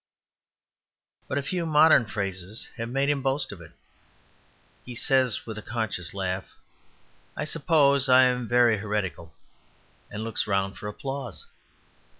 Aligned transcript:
But 1.27 1.37
a 1.37 1.43
few 1.43 1.63
modern 1.67 2.07
phrases 2.07 2.67
have 2.77 2.89
made 2.89 3.07
him 3.07 3.21
boast 3.21 3.51
of 3.51 3.61
it. 3.61 3.73
He 4.83 4.95
says, 4.95 5.45
with 5.45 5.59
a 5.59 5.61
conscious 5.61 6.15
laugh, 6.15 6.55
"I 7.37 7.43
suppose 7.43 8.09
I 8.09 8.23
am 8.23 8.47
very 8.47 8.79
heretical," 8.79 9.31
and 10.09 10.23
looks 10.23 10.47
round 10.47 10.75
for 10.79 10.87
applause. 10.87 11.45